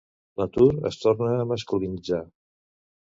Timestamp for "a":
1.33-1.45